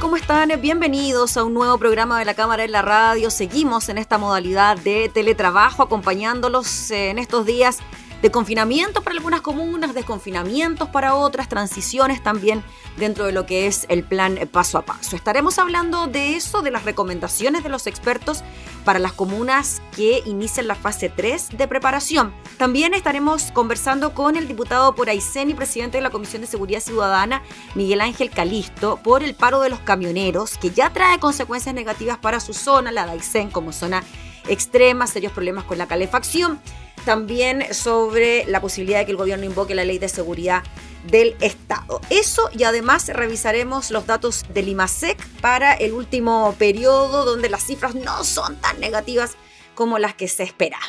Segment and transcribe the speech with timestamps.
[0.00, 0.50] ¿Cómo están?
[0.62, 3.30] Bienvenidos a un nuevo programa de la Cámara en la Radio.
[3.30, 7.80] Seguimos en esta modalidad de teletrabajo acompañándolos en estos días
[8.22, 12.62] de confinamiento para algunas comunas, desconfinamientos para otras, transiciones también
[12.96, 15.16] dentro de lo que es el plan paso a paso.
[15.16, 18.42] Estaremos hablando de eso, de las recomendaciones de los expertos
[18.84, 22.32] para las comunas que inician la fase 3 de preparación.
[22.58, 26.80] También estaremos conversando con el diputado por Aysén y presidente de la Comisión de Seguridad
[26.80, 27.42] Ciudadana,
[27.74, 32.40] Miguel Ángel Calisto, por el paro de los camioneros, que ya trae consecuencias negativas para
[32.40, 34.02] su zona, la de Aysén como zona
[34.48, 36.60] extrema, serios problemas con la calefacción
[37.04, 40.62] también sobre la posibilidad de que el gobierno invoque la ley de seguridad
[41.06, 42.00] del Estado.
[42.10, 47.94] Eso y además revisaremos los datos del IMASEC para el último periodo donde las cifras
[47.94, 49.36] no son tan negativas
[49.74, 50.88] como las que se esperaban.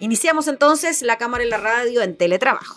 [0.00, 2.76] Iniciamos entonces la cámara y la radio en teletrabajo.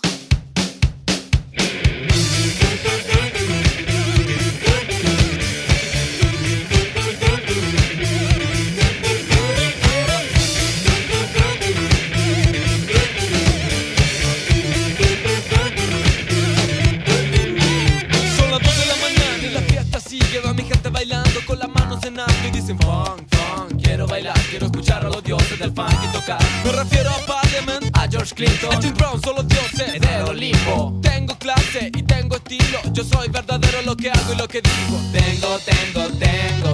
[25.62, 26.40] Del funk y tocar.
[26.66, 31.00] Me refiero a Parliament, a George Clinton, a Jim Brown, son los dioses de Olimpo.
[31.04, 32.80] Tengo clase y tengo estilo.
[32.92, 35.00] Yo soy verdadero lo que hago y lo que digo.
[35.12, 36.74] Tengo, tengo, tengo.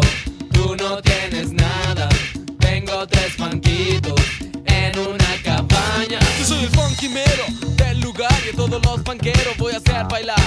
[0.53, 2.07] Tú no tienes nada.
[2.59, 4.21] Tengo tres funkitos
[4.65, 6.19] en una cabaña.
[6.39, 7.43] Yo soy el funky mero
[7.75, 10.39] del lugar y todos los funkeros voy a hacer bailar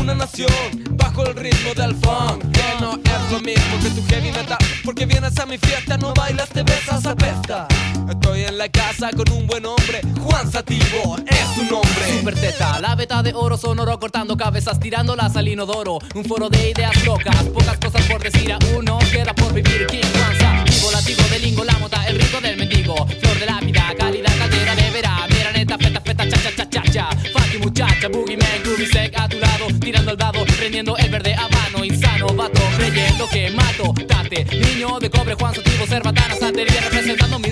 [0.00, 0.50] una nación
[0.92, 2.42] bajo el ritmo del funk.
[2.50, 4.58] Que no es lo mismo que tu heavy metal.
[4.84, 7.68] Porque vienes a mi fiesta, no bailas, te besas, apesta.
[8.08, 12.18] Estoy en la casa con un buen hombre, Juan Sativo es su nombre.
[12.18, 15.98] Super teta, la beta de oro sonoro cortando cabezas, tirándolas al inodoro.
[16.14, 18.98] Un foro de ideas locas, pocas cosas por decir a uno.
[19.10, 22.94] Queda por vivir King Juan Vivo lativo de lingo, la mota, el rico del mendigo.
[22.94, 25.26] Flor de la vida, calidad, caldera de verá.
[25.30, 27.08] Mira neta, feta, feta, cha, cha, cha, cha, cha.
[27.32, 31.34] Funky muchacha, boogie man, groovy sec a tu lado tirando el dado, prendiendo el verde
[31.34, 37.38] habano, insano, vato, creyendo que mato, tate, niño de cobre, Juan Sotivo, cerbatana, santería, representando
[37.38, 37.50] mi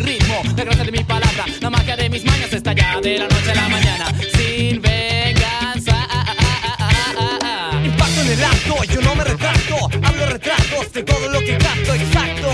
[3.03, 6.07] de la noche a la mañana, sin venganza.
[7.85, 11.95] Impacto en el acto, yo no me retracto, hablo retratos de todo lo que capto,
[11.95, 12.49] exacto.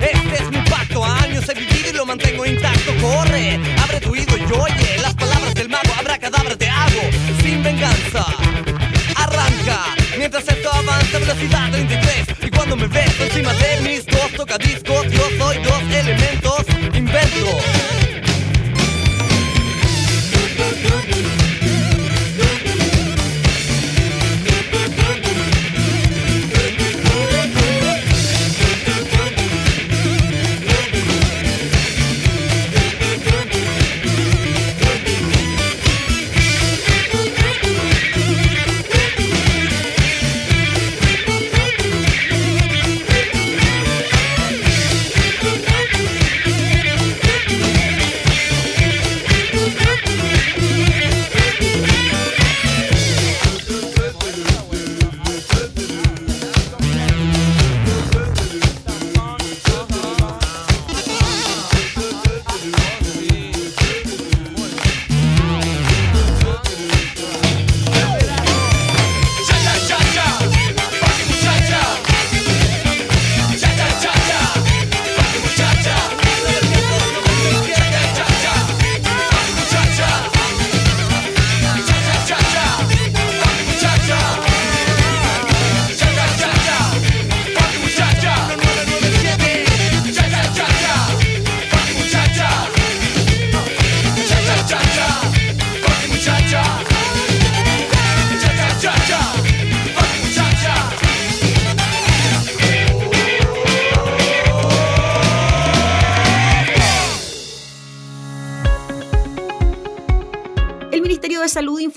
[0.00, 2.92] Este es mi pacto, años he vivido y lo mantengo intacto.
[3.00, 7.02] Corre, abre tu oído y oye las palabras del mago, habrá cadáver, te hago
[7.40, 8.26] sin venganza
[10.22, 15.28] mientras esto avanza velocidad 33 y cuando me ves encima de mis dos tocadiscos yo
[15.36, 16.51] soy dos elementos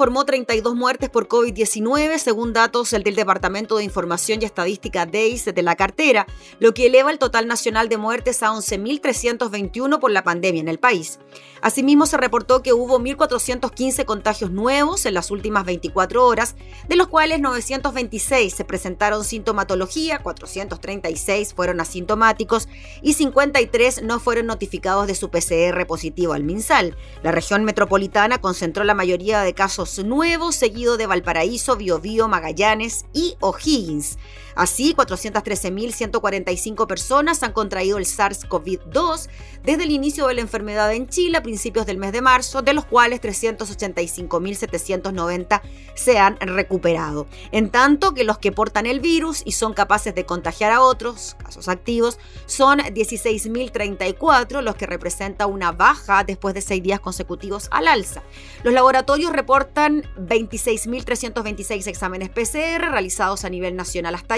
[0.06, 5.64] informó 32 muertes por COVID-19, según datos del Departamento de Información y Estadística DEIS de
[5.64, 6.28] la cartera,
[6.60, 10.78] lo que eleva el total nacional de muertes a 11.321 por la pandemia en el
[10.78, 11.18] país.
[11.60, 16.56] Asimismo, se reportó que hubo 1.415 contagios nuevos en las últimas 24 horas,
[16.88, 22.68] de los cuales 926 se presentaron sintomatología, 436 fueron asintomáticos
[23.02, 26.96] y 53 no fueron notificados de su PCR positivo al MinSal.
[27.24, 33.36] La región metropolitana concentró la mayoría de casos nuevos, seguido de Valparaíso, Biobío, Magallanes y
[33.40, 34.18] O'Higgins.
[34.56, 39.28] Así, 413.145 personas han contraído el SARS-CoV-2
[39.64, 42.74] desde el inicio de la enfermedad en Chile a principios del mes de marzo, de
[42.74, 45.62] los cuales 385.790
[45.94, 47.28] se han recuperado.
[47.52, 51.36] En tanto que los que portan el virus y son capaces de contagiar a otros,
[51.38, 57.88] casos activos, son 16.034, los que representa una baja después de seis días consecutivos al
[57.88, 58.24] alza.
[58.64, 64.38] Los laboratorios reportan 26.326 exámenes PCR realizados a nivel nacional hasta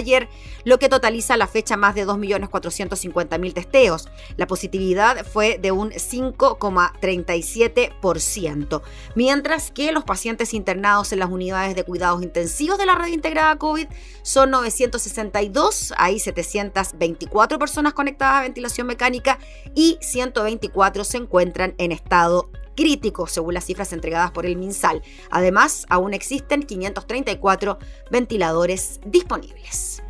[0.63, 4.09] lo que totaliza a la fecha más de 2.450.000 testeos.
[4.37, 8.81] La positividad fue de un 5,37%,
[9.15, 13.57] mientras que los pacientes internados en las unidades de cuidados intensivos de la red integrada
[13.57, 13.87] COVID
[14.23, 19.39] son 962, hay 724 personas conectadas a ventilación mecánica
[19.75, 25.01] y 124 se encuentran en estado crítico, según las cifras entregadas por el MinSal.
[25.29, 27.79] Además, aún existen 534
[28.09, 30.01] ventiladores disponibles.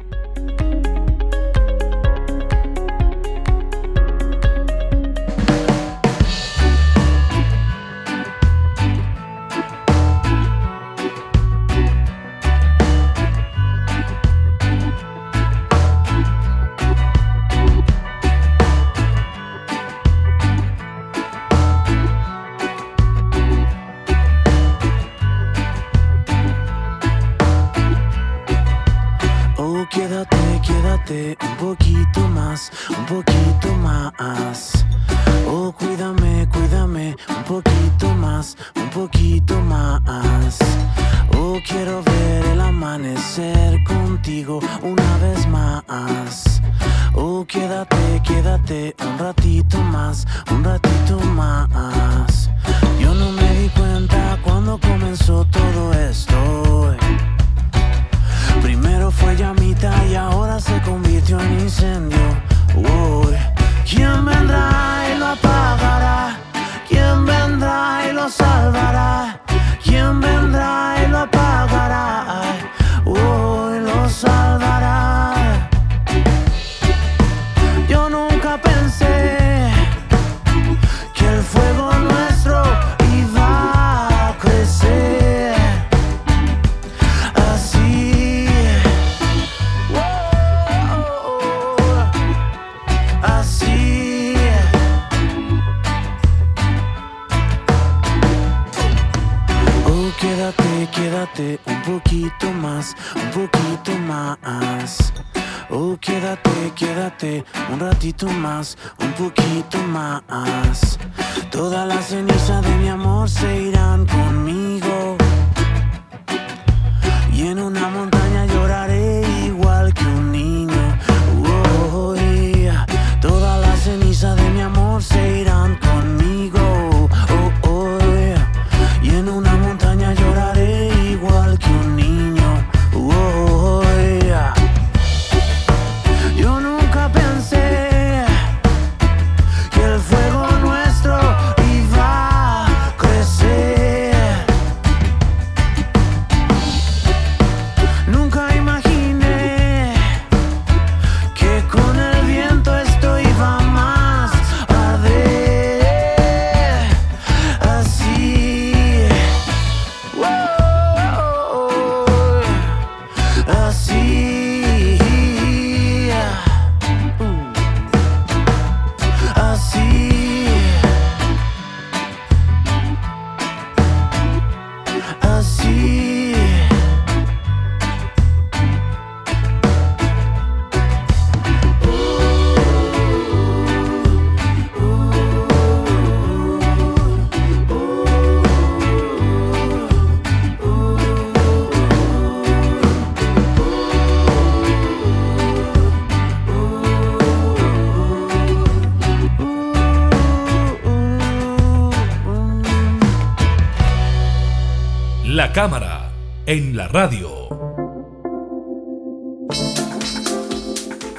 [205.57, 206.13] Cámara
[206.45, 207.47] en la radio.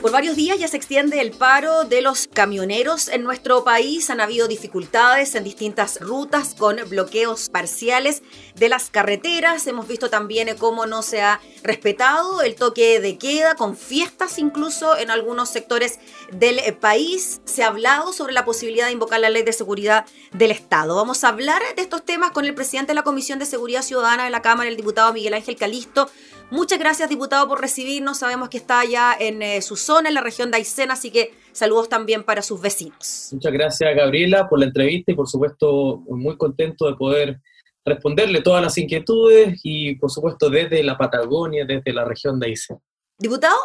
[0.00, 4.11] Por varios días ya se extiende el paro de los camioneros en nuestro país.
[4.11, 8.23] Han habido dificultades en distintas rutas con bloqueos parciales
[8.54, 9.66] de las carreteras.
[9.66, 14.97] Hemos visto también cómo no se ha respetado el toque de queda, con fiestas incluso
[14.97, 15.99] en algunos sectores
[16.30, 17.40] del país.
[17.45, 20.95] Se ha hablado sobre la posibilidad de invocar la ley de seguridad del Estado.
[20.95, 24.23] Vamos a hablar de estos temas con el presidente de la Comisión de Seguridad Ciudadana
[24.23, 26.09] de la Cámara, el diputado Miguel Ángel Calisto.
[26.50, 28.18] Muchas gracias, diputado, por recibirnos.
[28.18, 31.35] Sabemos que está allá en eh, su zona, en la región de Aysén, así que
[31.59, 33.29] saludos también para sus vecinos.
[33.33, 37.41] Muchas gracias, Gabriela, por la entrevista y, por supuesto, muy contento de poder
[37.85, 42.79] responderle todas las inquietudes y, por supuesto, desde la Patagonia, desde la región de Aysén.
[43.19, 43.57] Diputado,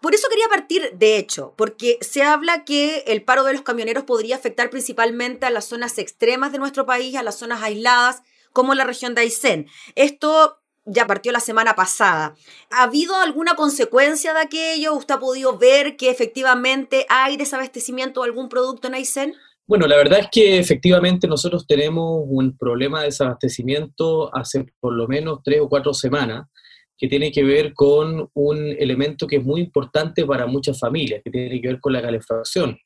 [0.00, 4.04] por eso quería partir, de hecho, porque se habla que el paro de los camioneros
[4.04, 8.22] podría afectar principalmente a las zonas extremas de nuestro país, a las zonas aisladas,
[8.52, 9.68] como la región de Aysén.
[9.94, 12.34] Esto ya partió la semana pasada.
[12.70, 14.94] ¿Ha habido alguna consecuencia de aquello?
[14.94, 19.34] ¿Usted ha podido ver que efectivamente hay desabastecimiento de algún producto en Aysén?
[19.66, 25.06] Bueno, la verdad es que efectivamente nosotros tenemos un problema de desabastecimiento hace por lo
[25.06, 26.46] menos tres o cuatro semanas
[26.98, 31.30] que tiene que ver con un elemento que es muy importante para muchas familias, que
[31.30, 32.78] tiene que ver con la calefacción.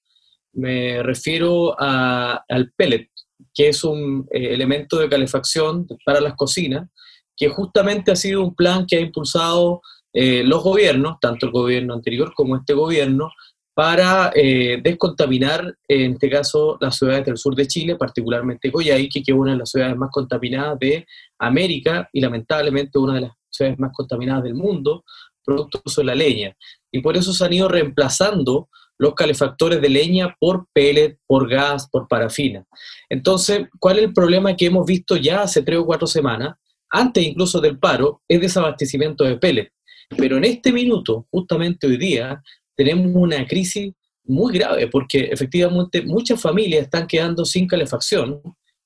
[0.53, 3.11] Me refiero al pellet,
[3.53, 6.88] que es un eh, elemento de calefacción para las cocinas,
[7.37, 11.95] que justamente ha sido un plan que ha impulsado eh, los gobiernos, tanto el gobierno
[11.95, 13.31] anterior como este gobierno,
[13.75, 19.33] para eh, descontaminar, en este caso, las ciudades del sur de Chile, particularmente Coyhaique, que
[19.33, 21.07] es una de las ciudades más contaminadas de
[21.38, 25.05] América y lamentablemente una de las ciudades más contaminadas del mundo,
[25.45, 26.57] producto de la leña.
[26.90, 31.88] Y por eso se han ido reemplazando los calefactores de leña por pellet, por gas,
[31.90, 32.64] por parafina.
[33.11, 36.55] Entonces, ¿cuál es el problema que hemos visto ya hace tres o cuatro semanas?
[36.97, 39.71] Antes incluso del paro, es desabastecimiento de pellet.
[40.17, 42.43] Pero en este minuto, justamente hoy día,
[42.75, 43.93] tenemos una crisis
[44.25, 48.41] muy grave porque efectivamente muchas familias están quedando sin calefacción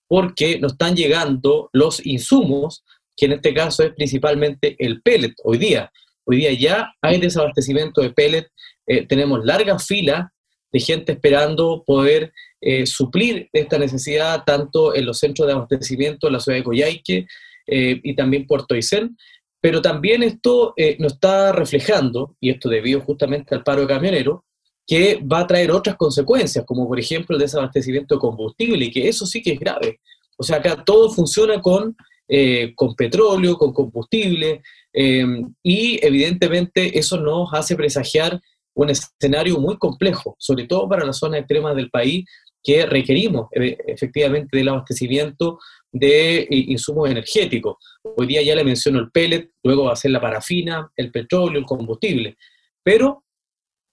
[0.09, 2.83] porque no están llegando los insumos,
[3.17, 5.91] que en este caso es principalmente el pellet hoy día.
[6.25, 8.49] Hoy día ya hay desabastecimiento de pellet,
[8.87, 10.27] eh, tenemos largas filas
[10.73, 16.33] de gente esperando poder eh, suplir esta necesidad tanto en los centros de abastecimiento de
[16.33, 17.27] la ciudad de Coyhaique,
[17.71, 19.17] eh, y también Puerto Aysén,
[19.61, 24.41] pero también esto eh, nos está reflejando, y esto debido justamente al paro de camioneros,
[24.87, 29.09] que va a traer otras consecuencias, como por ejemplo el desabastecimiento de combustible, y que
[29.09, 30.01] eso sí que es grave.
[30.37, 31.95] O sea, acá todo funciona con,
[32.27, 34.63] eh, con petróleo, con combustible,
[34.93, 38.41] y evidentemente eso nos hace presagiar
[38.75, 42.25] un escenario muy complejo, sobre todo para las zonas extremas del país,
[42.63, 45.59] que requerimos efectivamente del abastecimiento
[45.93, 47.77] de insumos energéticos.
[48.03, 51.59] Hoy día ya le menciono el pellet, luego va a ser la parafina, el petróleo,
[51.59, 52.37] el combustible.
[52.83, 53.25] Pero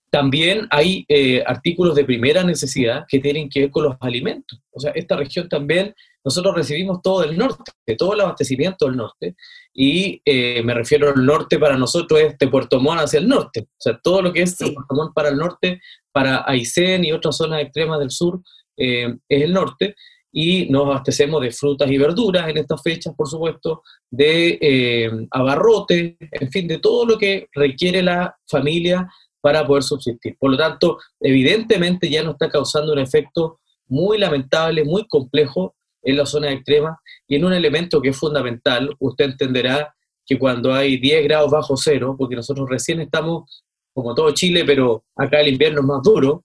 [0.10, 4.60] también hay eh, artículos de primera necesidad que tienen que ver con los alimentos.
[4.72, 9.36] O sea, esta región también, nosotros recibimos todo el norte, todo el abastecimiento del norte,
[9.74, 13.62] y eh, me refiero al norte para nosotros es de Puerto Montt hacia el norte.
[13.62, 17.38] O sea, todo lo que es Puerto Montt para el norte, para Aysén y otras
[17.38, 18.42] zonas extremas del sur,
[18.78, 19.96] eh, es el norte
[20.32, 26.16] y nos abastecemos de frutas y verduras en estas fechas, por supuesto, de eh, abarrotes,
[26.20, 29.08] en fin, de todo lo que requiere la familia
[29.42, 30.36] para poder subsistir.
[30.38, 36.18] Por lo tanto, evidentemente ya nos está causando un efecto muy lamentable, muy complejo en
[36.18, 39.94] las zonas extremas y en un elemento que es fundamental, usted entenderá
[40.26, 45.06] que cuando hay 10 grados bajo cero, porque nosotros recién estamos, como todo Chile, pero
[45.16, 46.44] acá el invierno es más duro,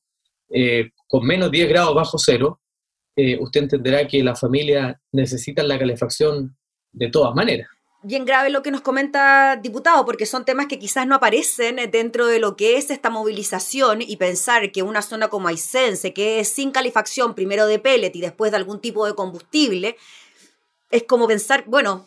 [0.50, 2.60] eh, con menos 10 grados bajo cero,
[3.16, 6.56] eh, usted entenderá que la familia necesita la calefacción
[6.92, 7.68] de todas maneras.
[8.04, 12.26] Bien grave lo que nos comenta diputado, porque son temas que quizás no aparecen dentro
[12.26, 16.44] de lo que es esta movilización y pensar que una zona como Aysén que quede
[16.44, 19.96] sin calefacción, primero de pellet y después de algún tipo de combustible,
[20.90, 22.04] es como pensar, bueno,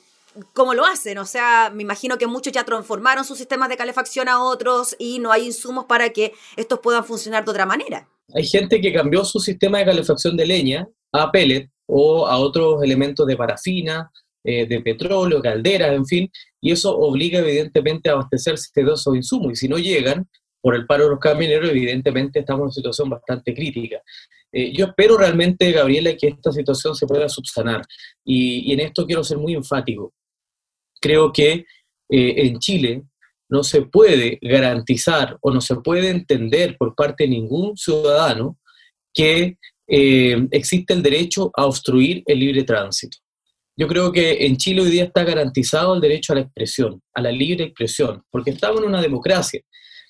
[0.54, 1.18] ¿cómo lo hacen?
[1.18, 5.20] O sea, me imagino que muchos ya transformaron sus sistemas de calefacción a otros y
[5.20, 8.06] no hay insumos para que estos puedan funcionar de otra manera.
[8.34, 12.84] Hay gente que cambió su sistema de calefacción de leña a pellet o a otros
[12.84, 14.12] elementos de parafina,
[14.44, 19.54] eh, de petróleo, calderas, en fin, y eso obliga evidentemente a abastecerse de esos insumos,
[19.54, 20.28] y si no llegan,
[20.62, 24.02] por el paro de los camioneros, evidentemente estamos en una situación bastante crítica.
[24.52, 27.82] Eh, yo espero realmente, Gabriela, que esta situación se pueda subsanar,
[28.24, 30.14] y, en esto quiero ser muy enfático.
[31.00, 31.66] Creo que eh,
[32.10, 33.04] en Chile
[33.50, 38.58] no se puede garantizar o no se puede entender por parte de ningún ciudadano
[39.14, 43.18] que eh, existe el derecho a obstruir el libre tránsito.
[43.78, 47.22] Yo creo que en Chile hoy día está garantizado el derecho a la expresión, a
[47.22, 49.62] la libre expresión, porque estamos en una democracia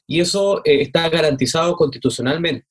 [0.08, 2.66] y eso eh, está garantizado constitucionalmente.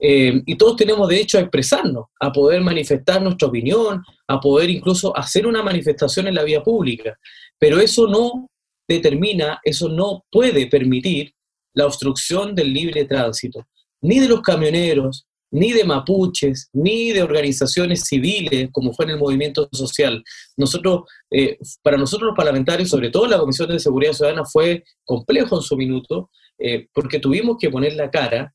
[0.00, 5.16] Eh, y todos tenemos derecho a expresarnos, a poder manifestar nuestra opinión, a poder incluso
[5.16, 7.18] hacer una manifestación en la vía pública.
[7.58, 8.48] Pero eso no
[8.88, 11.34] determina, eso no puede permitir
[11.74, 13.66] la obstrucción del libre tránsito,
[14.00, 19.18] ni de los camioneros, ni de mapuches, ni de organizaciones civiles, como fue en el
[19.18, 20.22] movimiento social.
[20.56, 25.56] Nosotros, eh, para nosotros los parlamentarios, sobre todo la Comisión de Seguridad Ciudadana, fue complejo
[25.56, 28.52] en su minuto, eh, porque tuvimos que poner la cara,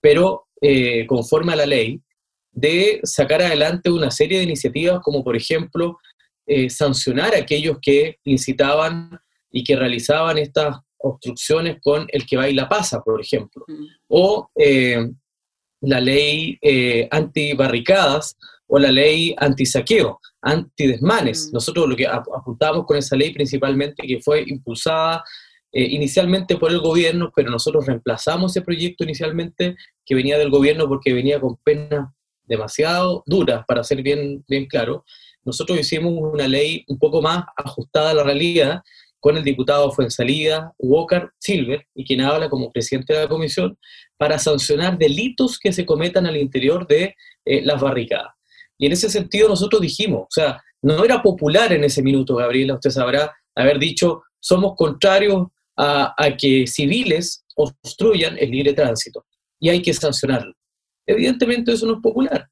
[0.00, 2.00] pero eh, conforme a la ley,
[2.52, 5.98] de sacar adelante una serie de iniciativas como, por ejemplo,
[6.68, 9.18] sancionar a aquellos que incitaban
[9.56, 13.84] y que realizaban estas obstrucciones con el que baila pasa, por ejemplo, mm.
[14.08, 14.50] o
[15.80, 18.36] la ley eh, anti-barricadas
[18.66, 21.48] o la ley anti-saqueo, anti-desmanes.
[21.48, 21.54] Mm.
[21.54, 25.24] Nosotros lo que apuntamos con esa ley principalmente, que fue impulsada
[25.72, 30.88] eh, inicialmente por el gobierno, pero nosotros reemplazamos ese proyecto inicialmente que venía del gobierno
[30.88, 32.10] porque venía con penas
[32.44, 35.04] demasiado duras, para ser bien, bien claro.
[35.44, 38.82] Nosotros hicimos una ley un poco más ajustada a la realidad,
[39.26, 43.76] con el diputado Fuensalida, Walker Silver, y quien habla como presidente de la comisión,
[44.16, 48.32] para sancionar delitos que se cometan al interior de eh, las barricadas.
[48.78, 52.74] Y en ese sentido nosotros dijimos, o sea, no era popular en ese minuto, Gabriela,
[52.74, 59.26] usted sabrá, haber dicho, somos contrarios a, a que civiles obstruyan el libre tránsito
[59.58, 60.54] y hay que sancionarlo.
[61.04, 62.48] Evidentemente eso no es popular,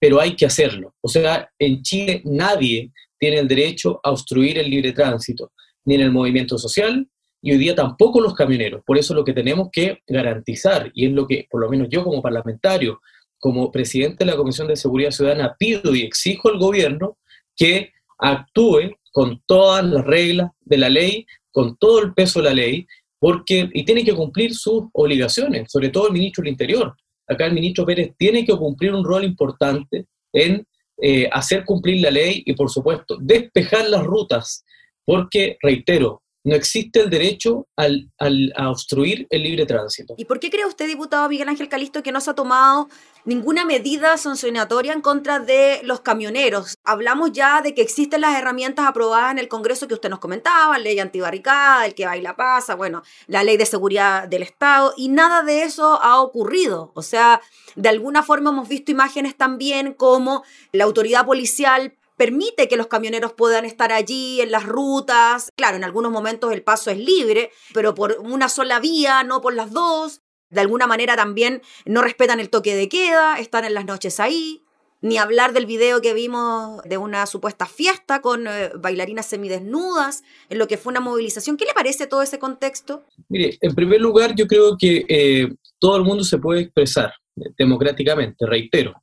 [0.00, 0.92] pero hay que hacerlo.
[1.00, 5.52] O sea, en Chile nadie tiene el derecho a obstruir el libre tránsito
[5.86, 7.08] ni en el movimiento social,
[7.40, 8.82] y hoy día tampoco los camioneros.
[8.84, 12.04] Por eso lo que tenemos que garantizar, y es lo que por lo menos yo
[12.04, 13.00] como parlamentario,
[13.38, 17.16] como presidente de la Comisión de Seguridad Ciudadana, pido y exijo al gobierno
[17.54, 22.54] que actúe con todas las reglas de la ley, con todo el peso de la
[22.54, 22.86] ley,
[23.18, 26.94] porque, y tiene que cumplir sus obligaciones, sobre todo el ministro del Interior.
[27.26, 30.66] Acá el ministro Pérez tiene que cumplir un rol importante en
[31.00, 34.64] eh, hacer cumplir la ley y, por supuesto, despejar las rutas
[35.06, 38.08] porque, reitero, no existe el derecho al,
[38.54, 40.14] a obstruir el libre tránsito.
[40.16, 42.88] ¿Y por qué cree usted, diputado Miguel Ángel Calisto, que no se ha tomado
[43.24, 46.76] ninguna medida sancionatoria en contra de los camioneros?
[46.84, 50.78] Hablamos ya de que existen las herramientas aprobadas en el Congreso que usted nos comentaba,
[50.78, 55.42] ley antibarricada, el que baila pasa, bueno, la ley de seguridad del Estado, y nada
[55.42, 56.92] de eso ha ocurrido.
[56.94, 57.40] O sea,
[57.74, 63.32] de alguna forma hemos visto imágenes también como la autoridad policial permite que los camioneros
[63.32, 65.50] puedan estar allí en las rutas.
[65.56, 69.54] Claro, en algunos momentos el paso es libre, pero por una sola vía, no por
[69.54, 70.22] las dos.
[70.48, 74.62] De alguna manera también no respetan el toque de queda, están en las noches ahí.
[75.02, 80.58] Ni hablar del video que vimos de una supuesta fiesta con eh, bailarinas semidesnudas, en
[80.58, 81.58] lo que fue una movilización.
[81.58, 83.04] ¿Qué le parece todo ese contexto?
[83.28, 85.48] Mire, en primer lugar, yo creo que eh,
[85.78, 87.12] todo el mundo se puede expresar
[87.58, 88.94] democráticamente, reitero.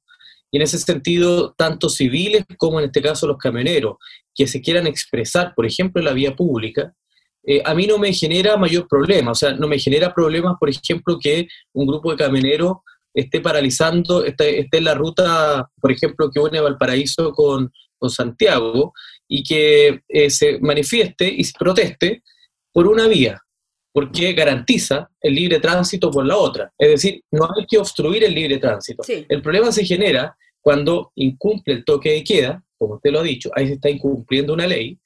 [0.54, 3.96] Y en ese sentido, tanto civiles como en este caso los camioneros,
[4.36, 6.94] que se quieran expresar, por ejemplo, en la vía pública,
[7.44, 9.32] eh, a mí no me genera mayor problema.
[9.32, 12.74] O sea, no me genera problemas, por ejemplo, que un grupo de camioneros
[13.16, 18.94] esté paralizando, esté, esté en la ruta, por ejemplo, que une Valparaíso con, con Santiago,
[19.28, 22.22] y que eh, se manifieste y se proteste
[22.72, 23.42] por una vía
[23.92, 26.72] porque garantiza el libre tránsito por la otra.
[26.78, 29.04] Es decir, no hay que obstruir el libre tránsito.
[29.08, 33.52] El problema se genera cuando incumple el toque de queda, como usted lo ha dicho,
[33.54, 34.98] ahí se está incumpliendo una ley,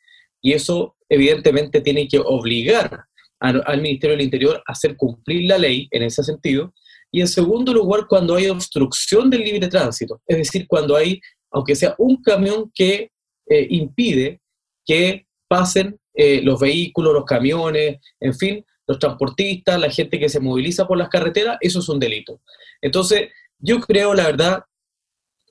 [0.41, 3.05] y eso evidentemente tiene que obligar
[3.39, 6.73] al Ministerio del Interior a hacer cumplir la ley en ese sentido.
[7.11, 11.19] Y en segundo lugar, cuando hay obstrucción del libre tránsito, es decir, cuando hay,
[11.51, 13.11] aunque sea un camión que
[13.49, 14.41] eh, impide
[14.85, 20.39] que pasen eh, los vehículos, los camiones, en fin, los transportistas, la gente que se
[20.39, 22.41] moviliza por las carreteras, eso es un delito.
[22.81, 24.63] Entonces, yo creo, la verdad,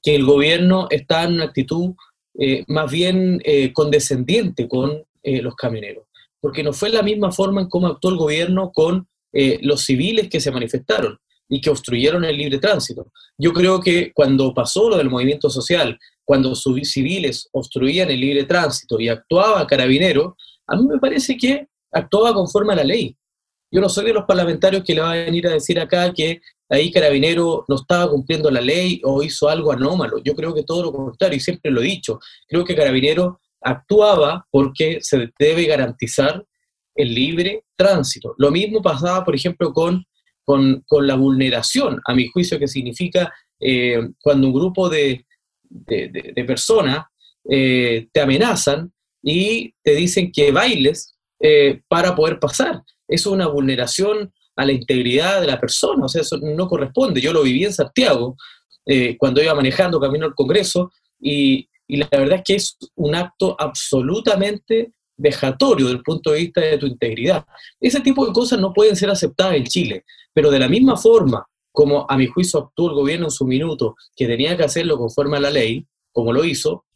[0.06, 1.96] que el gobierno está en una actitud
[2.38, 6.04] eh, más bien eh, condescendiente con eh, los camioneros,
[6.40, 9.08] porque no fue la misma forma en cómo actuó el gobierno con
[9.60, 13.12] los civiles que se manifestaron y que obstruyeron el libre tránsito.
[13.36, 18.44] Yo creo que cuando pasó lo del movimiento social, cuando sus civiles obstruían el libre
[18.44, 20.38] tránsito y actuaba carabinero,
[20.68, 23.14] a mí me parece que actuaba conforme a la ley.
[23.70, 26.40] Yo no soy de los parlamentarios que le van a venir a decir acá que
[26.68, 30.18] ahí Carabinero no estaba cumpliendo la ley o hizo algo anómalo.
[30.22, 34.46] Yo creo que todo lo contrario, y siempre lo he dicho, creo que Carabinero actuaba
[34.50, 36.44] porque se debe garantizar
[36.94, 38.35] el libre tránsito.
[38.38, 40.05] Lo mismo pasaba, por ejemplo, con,
[40.44, 45.26] con, la vulneración, a mi juicio, que significa eh, cuando un grupo de,
[45.68, 47.05] de, personas
[47.48, 52.83] eh, te amenazan y te dicen que bailes eh, para poder pasar.
[53.08, 57.20] Eso es una vulneración a la integridad de la persona, o sea, eso no corresponde.
[57.20, 58.36] Yo lo viví en Santiago,
[58.86, 63.14] eh, cuando iba manejando camino al Congreso, y, y la verdad es que es un
[63.14, 67.44] acto absolutamente vejatorio desde el punto de vista de tu integridad.
[67.80, 71.46] Ese tipo de cosas no pueden ser aceptadas en Chile, pero de la misma forma
[71.72, 75.36] como a mi juicio actuó el gobierno en su minuto, que tenía que hacerlo conforme
[75.36, 76.86] a la ley, como lo hizo,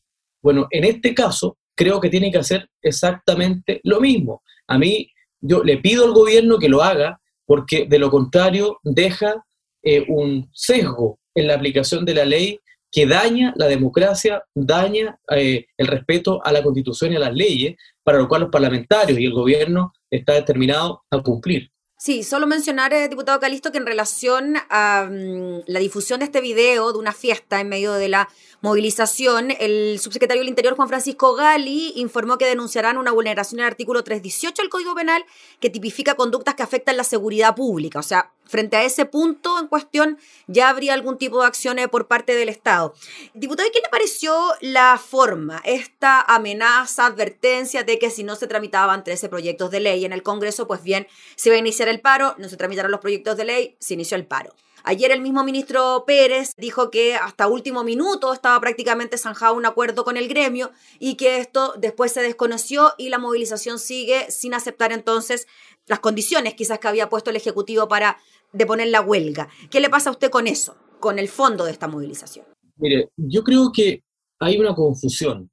[0.42, 4.42] bueno, en este caso creo que tiene que hacer exactamente lo mismo.
[4.66, 5.10] A mí,
[5.40, 9.44] yo le pido al gobierno que lo haga, porque de lo contrario deja
[9.82, 12.60] eh, un sesgo en la aplicación de la ley
[12.92, 17.76] que daña la democracia, daña eh, el respeto a la constitución y a las leyes,
[18.02, 21.70] para lo cual los parlamentarios y el gobierno está determinado a cumplir.
[22.02, 26.40] Sí, solo mencionar, eh, diputado Calisto, que en relación a mm, la difusión de este
[26.40, 28.28] video de una fiesta en medio de la
[28.60, 34.04] movilización, el subsecretario del Interior, Juan Francisco Gali, informó que denunciarán una vulneración del artículo
[34.04, 35.24] 318 del Código Penal
[35.60, 37.98] que tipifica conductas que afectan la seguridad pública.
[37.98, 42.06] O sea, frente a ese punto en cuestión ya habría algún tipo de acciones por
[42.06, 42.94] parte del Estado.
[43.32, 48.46] Diputado, ¿y qué le pareció la forma, esta amenaza, advertencia de que si no se
[48.46, 52.00] tramitaban 13 proyectos de ley en el Congreso, pues bien, se iba a iniciar el
[52.00, 54.54] paro, no se tramitaron los proyectos de ley, se inició el paro?
[54.84, 60.04] Ayer el mismo ministro Pérez dijo que hasta último minuto estaba prácticamente zanjado un acuerdo
[60.04, 64.92] con el gremio y que esto después se desconoció y la movilización sigue sin aceptar
[64.92, 65.46] entonces
[65.86, 68.18] las condiciones quizás que había puesto el Ejecutivo para
[68.52, 69.48] de poner la huelga.
[69.70, 72.46] ¿Qué le pasa a usted con eso, con el fondo de esta movilización?
[72.76, 74.02] Mire, yo creo que
[74.38, 75.50] hay una confusión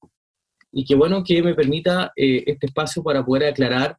[0.71, 3.97] y qué bueno que me permita eh, este espacio para poder aclarar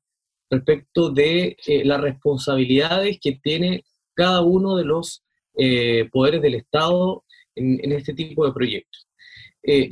[0.50, 3.84] respecto de eh, las responsabilidades que tiene
[4.18, 5.22] cada uno de los
[5.57, 9.09] eh, poderes del Estado en, este tipo de proyectos.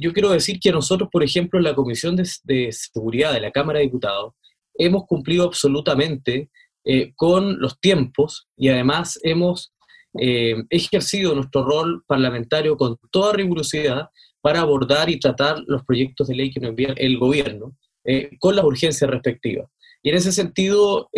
[0.00, 3.78] yo quiero decir que nosotros, por ejemplo, en la Comisión de, Seguridad de la Cámara
[3.78, 4.34] de Diputados,
[4.78, 6.50] hemos cumplido absolutamente
[6.88, 9.72] eh, con los tiempos y además hemos
[10.20, 14.08] eh, ejercido nuestro rol parlamentario con toda rigurosidad
[14.40, 18.54] para abordar y tratar los proyectos de ley que nos envía el gobierno eh, con
[18.54, 19.68] las urgencias respectivas.
[20.00, 21.08] Y en ese sentido,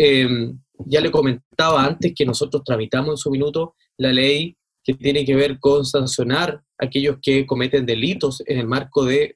[0.85, 5.35] ya le comentaba antes que nosotros tramitamos en su minuto la ley que tiene que
[5.35, 9.35] ver con sancionar a aquellos que cometen delitos en el marco de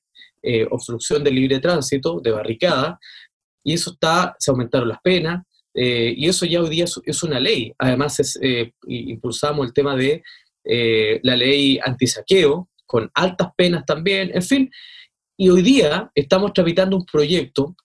[0.72, 3.00] obstrucción del libre tránsito, de barricada,
[3.64, 7.40] y eso está, se aumentaron las penas, eh, y eso ya hoy día es, una
[7.40, 7.74] ley.
[7.78, 10.22] Además, eh, impulsamos el tema de
[10.66, 14.72] eh, la ley antisaqueo, con altas penas también, en fin.
[15.38, 17.76] Y hoy día estamos tramitando un proyecto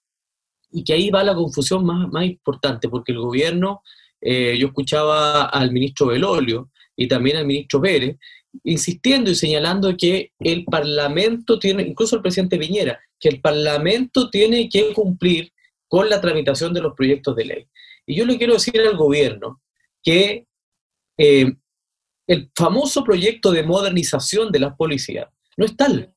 [0.71, 3.83] y que ahí va la confusión más, más importante, porque el gobierno,
[4.21, 8.17] yo escuchaba al ministro Belolio y también al ministro Pérez,
[8.65, 14.69] insistiendo y señalando que el Parlamento tiene, incluso el presidente Piñera, que el Parlamento tiene
[14.69, 15.53] que cumplir
[15.87, 17.67] con la tramitación de los proyectos de ley.
[18.07, 19.61] Y yo le quiero decir al gobierno
[20.03, 20.47] que
[21.17, 21.53] eh,
[22.27, 26.13] el famoso proyecto de modernización de las policías no es tal.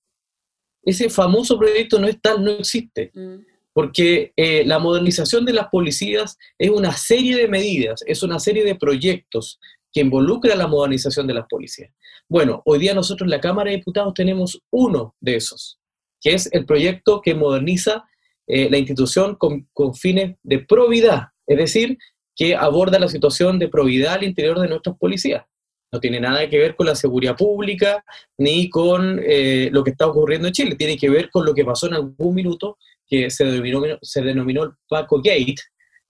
[0.83, 3.11] Ese famoso proyecto no es tal, no existe.
[3.13, 3.37] Mm.
[3.73, 8.63] Porque eh, la modernización de las policías es una serie de medidas, es una serie
[8.63, 9.59] de proyectos
[9.93, 11.91] que involucra la modernización de las policías.
[12.29, 15.79] Bueno, hoy día nosotros en la Cámara de Diputados tenemos uno de esos,
[16.21, 18.05] que es el proyecto que moderniza
[18.47, 21.97] eh, la institución con, fines de probidad, es decir,
[22.35, 25.45] que aborda la situación de probidad al interior de nuestras policías.
[25.91, 28.03] No tiene nada que ver con la seguridad pública
[28.37, 30.75] ni con eh, lo que está ocurriendo en Chile.
[30.75, 32.77] Tiene que ver con lo que pasó en algún minuto
[33.11, 35.55] que se denominó, se denominó el Paco Gate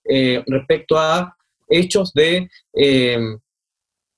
[0.08, 1.36] eh, respecto a
[1.68, 3.20] hechos de, eh,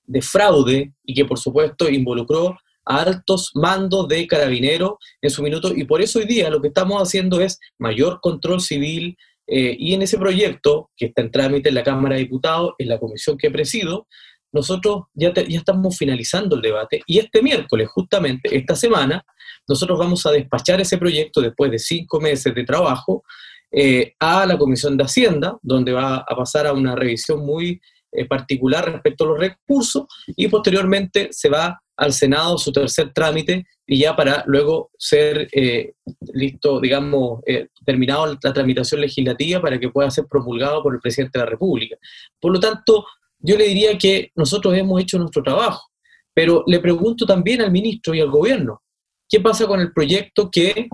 [0.04, 4.92] de fraude y que por supuesto involucró a altos mandos de carabineros
[5.22, 5.72] en su minuto.
[5.74, 9.16] Y por eso hoy día lo que estamos haciendo es mayor control civil,
[9.46, 12.88] eh, y en ese proyecto, que está en trámite en la Cámara de Diputados, en
[12.88, 14.06] la comisión que presido,
[14.54, 19.24] nosotros ya, ya estamos finalizando el debate y este miércoles, justamente esta semana,
[19.68, 23.24] nosotros vamos a despachar ese proyecto después de cinco meses de trabajo
[23.70, 27.80] eh, a la Comisión de Hacienda, donde va a pasar a una revisión muy
[28.12, 30.04] eh, particular respecto a los recursos
[30.36, 35.94] y posteriormente se va al Senado su tercer trámite y ya para luego ser eh,
[36.32, 41.38] listo, digamos, eh, terminado la tramitación legislativa para que pueda ser promulgado por el presidente
[41.38, 41.96] de la República.
[42.40, 43.04] Por lo tanto,
[43.44, 45.90] yo le diría que nosotros hemos hecho nuestro trabajo,
[46.32, 48.82] pero le pregunto también al ministro y al gobierno,
[49.28, 50.88] ¿qué pasa con el proyecto que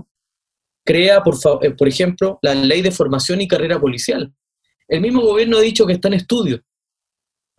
[0.85, 1.37] crea, por,
[1.77, 4.33] por ejemplo, la ley de formación y carrera policial?
[4.89, 6.61] El mismo gobierno ha dicho que está en estudio.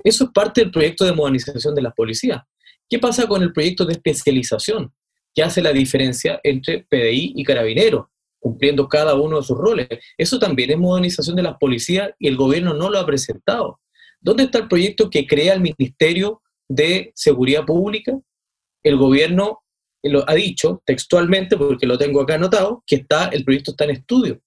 [0.03, 2.41] Eso es parte del proyecto de modernización de las policías.
[2.89, 4.93] ¿Qué pasa con el proyecto de especialización?
[5.33, 8.07] que hace la diferencia entre PDI y Carabineros,
[8.39, 9.87] cumpliendo cada uno de sus roles.
[10.17, 13.79] Eso también es modernización de las policías y el gobierno no lo ha presentado.
[14.21, 18.19] ¿Dónde está el proyecto que crea el Ministerio de Seguridad Pública?
[18.83, 19.63] El gobierno
[20.03, 23.91] lo ha dicho textualmente, porque lo tengo acá anotado, que está, el proyecto está en
[23.91, 24.39] estudio.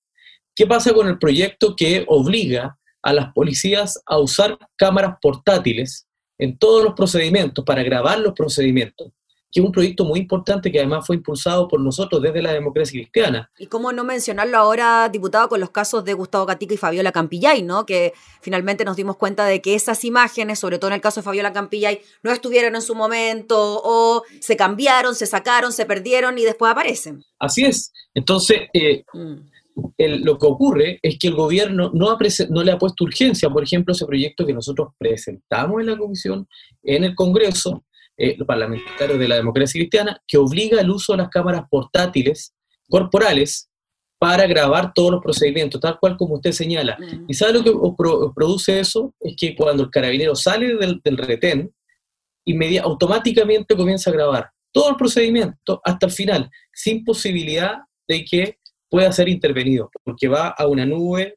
[0.55, 6.07] ¿Qué pasa con el proyecto que obliga a las policías a usar cámaras portátiles
[6.39, 9.11] en todos los procedimientos para grabar los procedimientos?
[9.55, 13.01] Que es un proyecto muy importante que además fue impulsado por nosotros desde la democracia
[13.01, 13.49] cristiana.
[13.57, 17.63] Y cómo no mencionarlo ahora, diputado, con los casos de Gustavo Gatica y Fabiola Campillay,
[17.63, 17.87] ¿no?
[17.87, 21.25] Que finalmente nos dimos cuenta de que esas imágenes, sobre todo en el caso de
[21.25, 26.43] Fabiola Campillay, no estuvieron en su momento o se cambiaron, se sacaron, se perdieron y
[26.43, 27.23] después aparecen.
[27.39, 27.93] Así es.
[28.13, 29.37] Entonces, eh, mm.
[30.25, 32.19] lo que ocurre es que el gobierno no, ha
[32.51, 36.49] no le ha puesto urgencia, por ejemplo, ese proyecto que nosotros presentamos en la comisión,
[36.83, 37.85] en el Congreso,
[38.17, 42.55] eh, los parlamentarios de la democracia cristiana, que obliga el uso de las cámaras portátiles
[42.89, 43.69] corporales
[44.19, 46.97] para grabar todos los procedimientos, tal cual como usted señala.
[46.99, 47.25] Mm.
[47.29, 47.73] ¿Y sabe lo que
[48.35, 49.15] produce eso?
[49.21, 51.75] Es que cuando el carabinero sale del, del retén,
[52.83, 58.59] automáticamente comienza a grabar todo el procedimiento hasta el final, sin posibilidad de que
[58.91, 61.37] pueda ser intervenido, porque va a una nube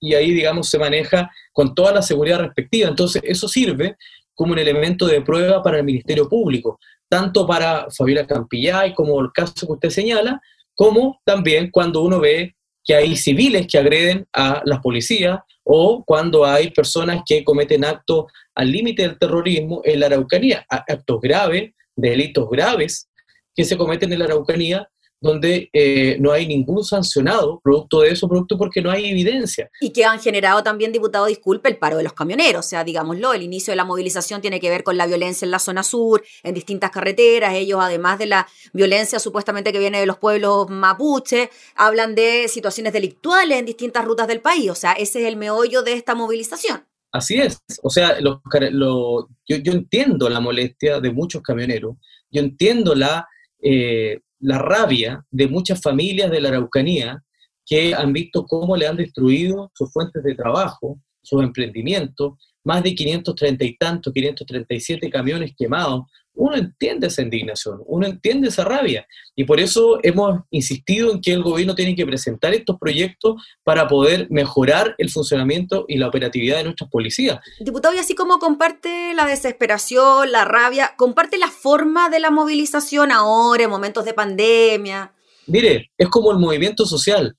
[0.00, 2.88] y ahí, digamos, se maneja con toda la seguridad respectiva.
[2.88, 3.96] Entonces, eso sirve
[4.34, 9.30] como un elemento de prueba para el Ministerio Público, tanto para Fabiola Campillay, como el
[9.32, 10.40] caso que usted señala,
[10.74, 16.44] como también cuando uno ve que hay civiles que agreden a las policías o cuando
[16.44, 22.48] hay personas que cometen actos al límite del terrorismo en la Araucanía, actos graves, delitos
[22.50, 23.08] graves
[23.54, 24.88] que se cometen en la Araucanía
[25.24, 29.70] donde eh, no hay ningún sancionado producto de eso, producto porque no hay evidencia.
[29.80, 32.66] Y que han generado también, diputado, disculpe, el paro de los camioneros.
[32.66, 35.50] O sea, digámoslo, el inicio de la movilización tiene que ver con la violencia en
[35.50, 37.54] la zona sur, en distintas carreteras.
[37.54, 42.92] Ellos, además de la violencia supuestamente que viene de los pueblos mapuche, hablan de situaciones
[42.92, 44.70] delictuales en distintas rutas del país.
[44.70, 46.84] O sea, ese es el meollo de esta movilización.
[47.12, 47.62] Así es.
[47.82, 51.96] O sea, yo, yo, entiendo la molestia de muchos camioneros,
[52.30, 53.26] yo entiendo la...
[53.62, 57.24] Eh, la rabia de muchas familias de la Araucanía
[57.64, 62.94] que han visto cómo le han destruido sus fuentes de trabajo, sus emprendimientos, más de
[62.94, 66.02] 530 y tantos, 537 camiones quemados,
[66.34, 69.06] uno entiende esa indignación, uno entiende esa rabia.
[69.36, 73.88] Y por eso hemos insistido en que el gobierno tiene que presentar estos proyectos para
[73.88, 77.40] poder mejorar el funcionamiento y la operatividad de nuestras policías.
[77.60, 83.12] Diputado, y así como comparte la desesperación, la rabia, comparte la forma de la movilización
[83.12, 85.12] ahora, en momentos de pandemia.
[85.46, 87.36] Mire, es como el movimiento social.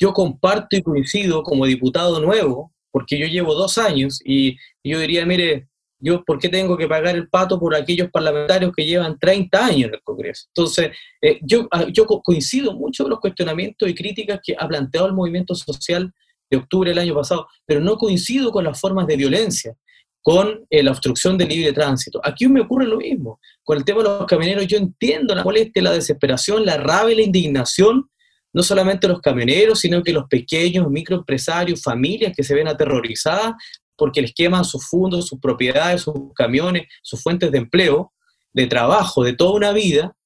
[0.00, 5.26] Yo comparto y coincido como diputado nuevo, porque yo llevo dos años y yo diría,
[5.26, 5.67] mire,
[6.00, 9.88] yo, ¿por qué tengo que pagar el pato por aquellos parlamentarios que llevan 30 años
[9.88, 10.46] en el Congreso?
[10.48, 15.08] Entonces, eh, yo, ah, yo coincido mucho con los cuestionamientos y críticas que ha planteado
[15.08, 16.12] el movimiento social
[16.50, 19.74] de octubre del año pasado, pero no coincido con las formas de violencia,
[20.22, 22.20] con eh, la obstrucción del libre tránsito.
[22.22, 23.40] Aquí me ocurre lo mismo.
[23.64, 27.16] Con el tema de los camioneros, yo entiendo la molestia, la desesperación, la rabia y
[27.16, 28.08] la indignación,
[28.52, 33.54] no solamente los camioneros, sino que los pequeños microempresarios, familias que se ven aterrorizadas
[33.98, 38.12] porque les queman sus fondos, sus propiedades, sus camiones, sus fuentes de empleo,
[38.52, 40.16] de trabajo, de toda una vida,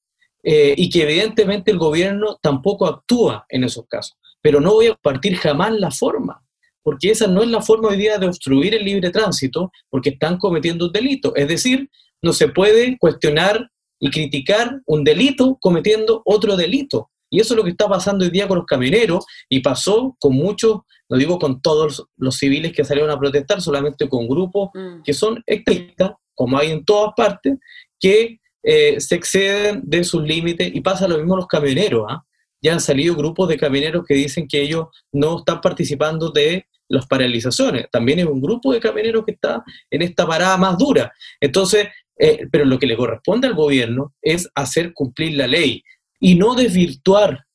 [0.44, 4.16] eh, y que evidentemente el gobierno tampoco actúa en esos casos.
[4.40, 6.44] Pero no voy a partir jamás la forma,
[6.82, 10.36] porque esa no es la forma hoy día de obstruir el libre tránsito, porque están
[10.36, 11.34] cometiendo un delito.
[11.34, 11.88] Es decir,
[12.20, 17.11] no se puede cuestionar y criticar un delito cometiendo otro delito.
[17.32, 20.34] Y eso es lo que está pasando hoy día con los camioneros y pasó con
[20.34, 25.02] muchos no digo con todos los civiles que salieron a protestar, solamente con grupos mm.
[25.04, 27.58] que son extremistas, como hay en todas partes,
[28.00, 32.06] que eh, se exceden de sus límites y pasa lo mismo los camioneros.
[32.08, 32.24] ¿ah?
[32.62, 37.06] Ya han salido grupos de camioneros que dicen que ellos no están participando de las
[37.06, 37.88] paralizaciones.
[37.92, 41.12] También es un grupo de camioneros que está en esta parada más dura.
[41.42, 45.82] Entonces, eh, pero lo que le corresponde al gobierno es hacer cumplir la ley
[46.22, 47.46] y no desvirtuar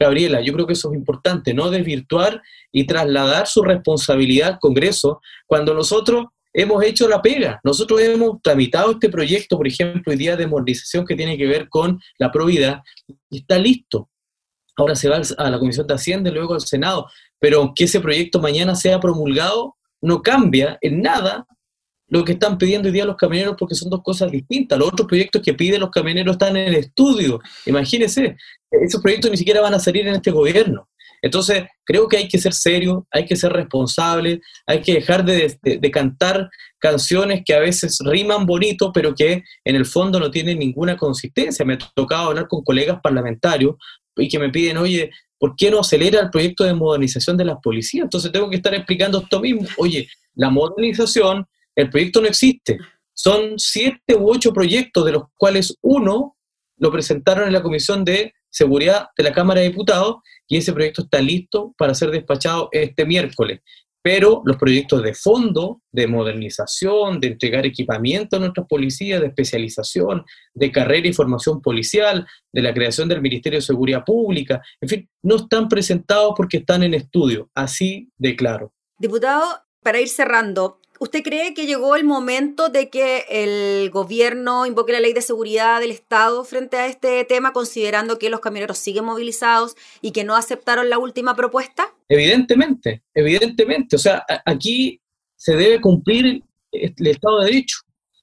[0.00, 5.20] Gabriela, yo creo que eso es importante, no desvirtuar y trasladar su responsabilidad al Congreso
[5.46, 7.60] cuando nosotros hemos hecho la pega.
[7.62, 11.68] Nosotros hemos tramitado este proyecto, por ejemplo, hoy día de modernización que tiene que ver
[11.68, 12.80] con la probidad,
[13.30, 14.08] y está listo.
[14.76, 17.08] Ahora se va a la Comisión de Hacienda y luego al Senado,
[17.38, 21.46] pero aunque ese proyecto mañana sea promulgado, no cambia en nada
[22.08, 24.78] lo que están pidiendo hoy día los camioneros porque son dos cosas distintas.
[24.78, 27.40] Los otros proyectos que piden los camioneros están en el estudio.
[27.66, 28.36] Imagínense,
[28.70, 30.88] esos proyectos ni siquiera van a salir en este gobierno.
[31.22, 35.56] Entonces, creo que hay que ser serio, hay que ser responsable, hay que dejar de,
[35.62, 40.58] de, cantar canciones que a veces riman bonito, pero que en el fondo no tienen
[40.58, 41.64] ninguna consistencia.
[41.64, 43.76] Me ha tocado hablar con colegas parlamentarios
[44.16, 47.56] y que me piden, oye, ¿por qué no acelera el proyecto de modernización de las
[47.62, 48.04] policías?
[48.04, 49.66] Entonces tengo que estar explicando esto mismo.
[49.78, 52.78] Oye, la modernización, el proyecto no existe.
[53.12, 56.36] Son siete u ocho proyectos, de los cuales uno
[56.78, 61.02] lo presentaron en la Comisión de Seguridad de la Cámara de Diputados y ese proyecto
[61.02, 63.60] está listo para ser despachado este miércoles.
[64.02, 70.24] Pero los proyectos de fondo, de modernización, de entregar equipamiento a nuestras policías, de especialización,
[70.52, 75.08] de carrera y formación policial, de la creación del Ministerio de Seguridad Pública, en fin,
[75.22, 78.74] no están presentados porque están en estudio, así de claro.
[78.98, 84.90] Diputado, para ir cerrando, ¿Usted cree que llegó el momento de que el gobierno invoque
[84.90, 89.04] la ley de seguridad del Estado frente a este tema, considerando que los camioneros siguen
[89.04, 91.92] movilizados y que no aceptaron la última propuesta?
[92.08, 93.96] Evidentemente, evidentemente.
[93.96, 94.98] O sea, aquí
[95.36, 97.76] se debe cumplir el Estado de Derecho.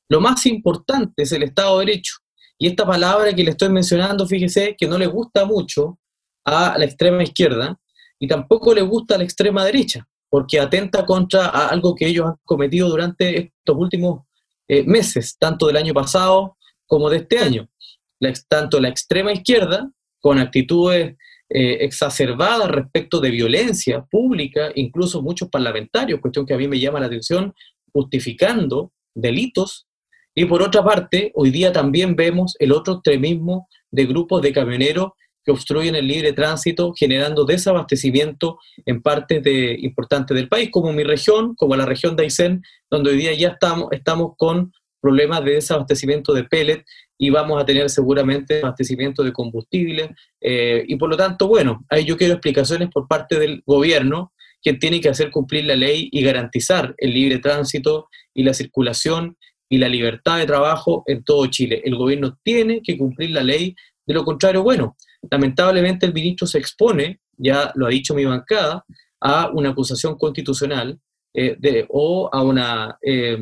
[0.09, 2.15] Lo más importante es el Estado de Derecho.
[2.57, 5.99] Y esta palabra que le estoy mencionando, fíjese que no le gusta mucho
[6.45, 7.79] a la extrema izquierda
[8.17, 12.35] y tampoco le gusta a la extrema derecha porque atenta contra algo que ellos han
[12.45, 14.21] cometido durante estos últimos
[14.69, 16.55] eh, meses, tanto del año pasado
[16.87, 17.69] como de este año.
[18.47, 19.91] tanto la extrema izquierda,
[20.21, 21.17] con actitudes
[21.49, 27.01] eh, exacerbadas respecto de violencia pública, incluso muchos parlamentarios, cuestión que a mí me llama
[27.01, 27.53] la atención,
[27.91, 29.85] justificando delitos.
[30.33, 35.09] Y por otra parte, hoy día también vemos el otro extremismo de grupos de camioneros
[35.43, 41.03] que obstruyen el libre tránsito, generando desabastecimiento en partes de, importantes del país, como mi
[41.03, 45.53] región, como la región de Aysén, donde hoy día ya estamos, estamos con problemas de
[45.53, 46.85] desabastecimiento de pellet
[47.17, 50.15] y vamos a tener seguramente abastecimiento de combustible.
[50.39, 54.73] Eh, y por lo tanto, bueno, ahí yo quiero explicaciones por parte del gobierno, que
[54.73, 59.37] tiene que hacer cumplir la ley y garantizar el libre tránsito y la circulación
[59.69, 61.81] y la libertad de trabajo en todo Chile.
[61.83, 63.75] El gobierno tiene que cumplir la ley,
[64.05, 64.97] de lo contrario, bueno,
[65.29, 68.85] Lamentablemente el ministro se expone, ya lo ha dicho mi bancada,
[69.19, 70.99] a una acusación constitucional
[71.33, 73.37] eh, de, o, a una, eh,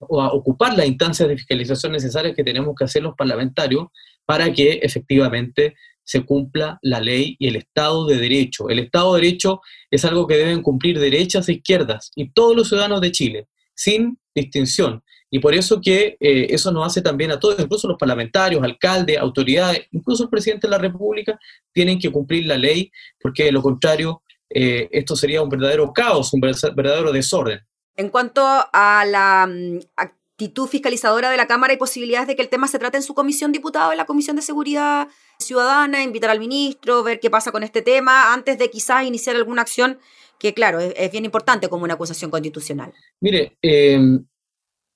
[0.00, 3.88] o a ocupar las instancias de fiscalización necesarias que tenemos que hacer los parlamentarios
[4.24, 8.70] para que efectivamente se cumpla la ley y el Estado de Derecho.
[8.70, 12.68] El Estado de Derecho es algo que deben cumplir derechas e izquierdas y todos los
[12.68, 15.02] ciudadanos de Chile, sin distinción.
[15.30, 19.18] Y por eso que eh, eso nos hace también a todos, incluso los parlamentarios, alcaldes,
[19.18, 21.38] autoridades, incluso el presidente de la República,
[21.72, 26.32] tienen que cumplir la ley, porque de lo contrario, eh, esto sería un verdadero caos,
[26.32, 27.60] un verdadero desorden.
[27.96, 32.48] En cuanto a la mm, actitud fiscalizadora de la Cámara, ¿hay posibilidades de que el
[32.48, 35.08] tema se trate en su comisión diputada, en la Comisión de Seguridad
[35.38, 39.62] Ciudadana, invitar al ministro, ver qué pasa con este tema, antes de quizás iniciar alguna
[39.62, 39.98] acción
[40.38, 42.92] que, claro, es, bien importante como una acusación constitucional?
[43.20, 43.98] Mire, eh,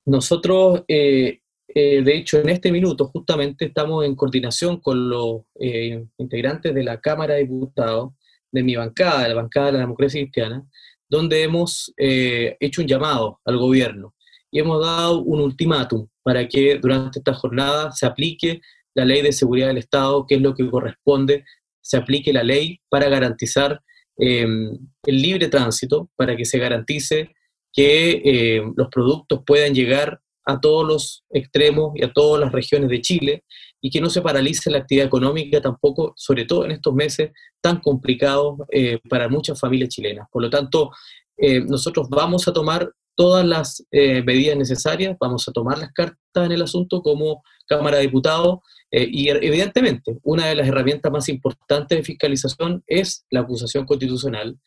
[0.06, 6.04] nosotros, eh, eh, de hecho, en este minuto justamente estamos en coordinación con los eh,
[6.18, 8.12] integrantes de la Cámara de Diputados,
[8.50, 10.66] de mi bancada, de la bancada de la democracia cristiana,
[11.08, 14.14] donde hemos hecho un llamado al gobierno
[14.50, 18.60] y hemos dado un ultimátum para que durante esta jornada se aplique
[18.94, 21.44] la ley de seguridad del Estado, que es lo que corresponde,
[21.80, 23.80] se aplique la ley para garantizar
[24.16, 27.34] el libre tránsito, para que se garantice
[27.72, 32.88] que eh, los productos puedan llegar a todos los extremos y a todas las regiones
[32.88, 33.44] de Chile
[33.80, 37.30] y que no se paralice la actividad económica tampoco, sobre todo en estos meses
[37.61, 40.26] tan complicados eh, para muchas familias chilenas.
[40.30, 40.90] Por lo tanto,
[41.37, 46.52] eh, nosotros vamos a tomar todas las medidas necesarias, vamos a tomar las cartas en
[46.52, 52.04] el asunto como Cámara de Diputados y evidentemente una de las herramientas más importantes de
[52.04, 54.59] fiscalización es la acusación constitucional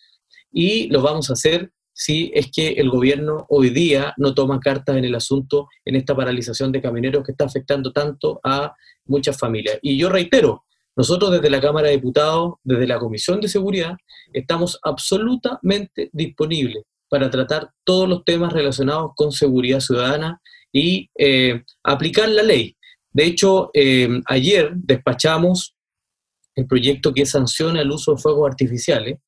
[0.51, 4.97] y lo vamos a hacer si es que el gobierno hoy día no toma cartas
[4.97, 8.75] en el asunto en esta paralización de camioneros que está afectando tanto a
[9.05, 9.77] muchas familias.
[9.81, 13.95] Y yo reitero, nosotros desde la Cámara de Diputados, desde la Comisión de Seguridad,
[14.31, 22.27] estamos absolutamente disponibles para tratar todos los temas relacionados con seguridad ciudadana y eh, aplicar
[22.29, 22.75] la ley.
[23.11, 25.75] De hecho, eh, ayer despachamos
[26.55, 29.19] el proyecto que sanciona el uso de fuegos artificiales,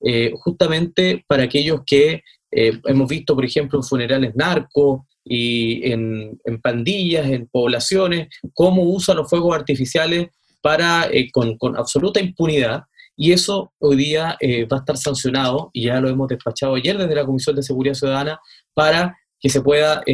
[0.00, 6.38] eh, justamente para aquellos que eh, hemos visto, por ejemplo, en funerales narcos y en,
[6.62, 10.28] pandillas, en poblaciones, cómo usan los fuegos artificiales
[10.62, 12.84] para, eh, con, con, absoluta impunidad.
[13.16, 14.38] Y eso hoy día
[14.70, 17.94] va a estar sancionado, y ya lo hemos despachado ayer desde la Comisión de Seguridad
[17.94, 18.38] Ciudadana,
[18.74, 20.04] para que se pueda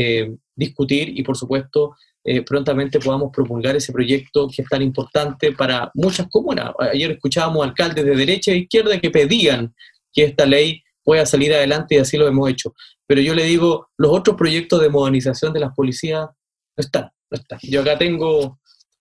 [0.57, 1.95] discutir y, por supuesto,
[2.27, 6.71] eh, prontamente podamos promulgar ese proyecto que es tan importante para muchas comunas.
[6.79, 9.75] Ayer escuchábamos alcaldes de derecha e izquierda que pedían
[10.11, 12.75] que esta ley pueda salir adelante y así lo hemos hecho.
[13.07, 17.39] Pero yo le digo, los otros proyectos de modernización de las policías no están, no
[17.39, 17.59] están.
[17.63, 18.59] Yo acá tengo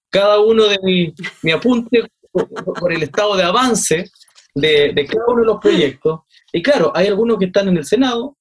[0.10, 1.14] cada uno de mi,
[1.44, 4.12] mi apunte por, el estado de avance
[4.54, 6.20] de, de cada uno de los proyectos.
[6.52, 8.38] Y claro, hay algunos que están en el Senado,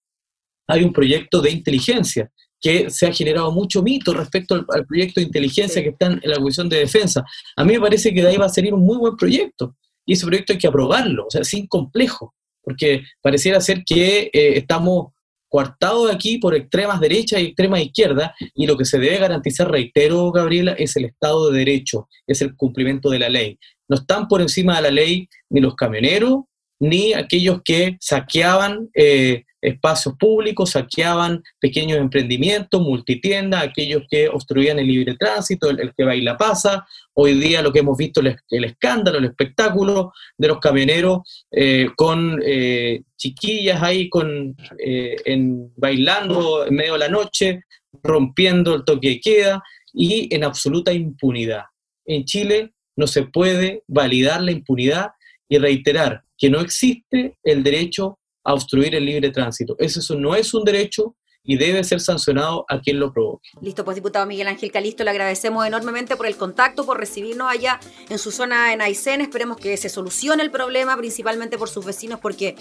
[0.66, 2.32] hay un proyecto de inteligencia
[2.62, 6.36] que se ha generado mucho mito respecto al, proyecto de inteligencia que está en la
[6.36, 7.24] Comisión de Defensa.
[7.56, 9.76] A mí me parece que de ahí va a salir un muy buen proyecto.
[10.06, 14.58] Y ese proyecto hay que aprobarlo, o sea, sin complejo, porque pareciera ser que eh,
[14.58, 15.08] estamos
[15.48, 20.32] coartados aquí por extremas derechas y extremas izquierdas, y lo que se debe garantizar, reitero,
[20.32, 23.58] Gabriela, es el Estado de Derecho, es el cumplimiento de la ley.
[23.88, 26.44] No están por encima de la ley ni los camioneros,
[26.80, 34.88] ni aquellos que saqueaban eh, espacios públicos, saqueaban pequeños emprendimientos, multitiendas, aquellos que obstruían el
[34.88, 36.84] libre tránsito, el, que baila pasa.
[37.14, 41.20] Hoy día lo que hemos visto, el, el escándalo, el espectáculo de los camioneros
[41.52, 47.62] eh, con eh, chiquillas ahí con, en, bailando en medio de la noche,
[48.02, 51.64] rompiendo el toque de queda y en absoluta impunidad.
[52.04, 55.12] En Chile no se puede validar la impunidad
[55.48, 59.76] y reiterar que no existe el derecho a obstruir el libre tránsito.
[59.78, 61.14] Eso no es un derecho
[61.44, 63.48] y debe ser sancionado a quien lo provoque.
[63.60, 67.80] Listo, pues diputado Miguel Ángel Calisto, le agradecemos enormemente por el contacto, por recibirnos allá
[68.08, 69.20] en su zona en Aysén.
[69.20, 72.54] Esperemos que se solucione el problema, principalmente por sus vecinos, porque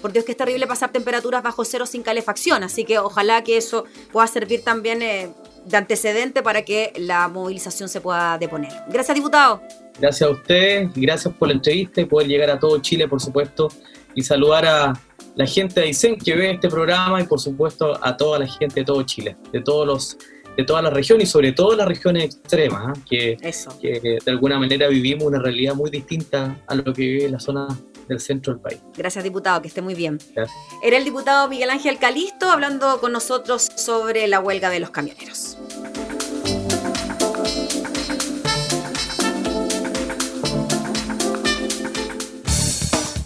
[0.00, 2.62] por Dios que es terrible pasar temperaturas bajo cero sin calefacción.
[2.62, 5.30] Así que ojalá que eso pueda servir también eh,
[5.64, 8.72] de antecedente para que la movilización se pueda deponer.
[8.88, 9.62] Gracias, diputado.
[9.98, 13.68] Gracias a usted, gracias por la entrevista y poder llegar a todo Chile, por supuesto,
[14.14, 14.92] y saludar a
[15.40, 18.80] la gente de Aysén que ve este programa y, por supuesto, a toda la gente
[18.80, 20.18] de todo Chile, de todos los
[20.54, 22.92] de todas las regiones y sobre todo las regiones extremas, ¿ah?
[23.08, 23.38] que,
[23.80, 27.68] que, de alguna manera vivimos una realidad muy distinta a lo que vive la zona
[28.06, 28.80] del centro del país.
[28.94, 30.18] Gracias, diputado, que esté muy bien.
[30.82, 35.56] Era el diputado Miguel Ángel Calisto hablando con nosotros sobre la huelga de los camioneros.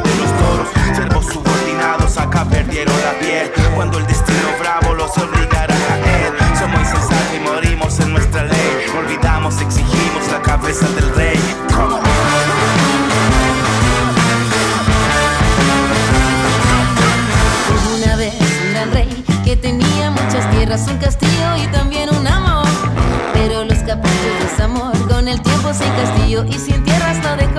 [0.00, 0.68] de los toros.
[0.94, 3.50] Servos subordinados acá perdieron la piel.
[3.74, 6.32] Cuando el destino bravo los obligará a caer.
[6.58, 8.86] Somos insensatos y morimos en nuestra ley.
[8.98, 11.38] Olvidamos, exigimos la cabeza del rey.
[11.74, 12.00] ¿Cómo?
[17.68, 18.34] Pues una vez
[18.64, 22.66] un gran rey que tenía muchas tierras, un castillo y también un amor.
[23.32, 27.36] Pero los caprichos de ese amor con el tiempo sin castillo y sin tierras lo
[27.36, 27.57] dejó